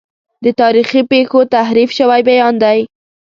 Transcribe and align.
د 0.43 0.45
تاریخي 0.61 1.01
پیښو 1.11 1.41
تحریف 1.55 1.89
شوی 1.97 2.21
بیان 2.29 2.53
دی. 2.63 2.79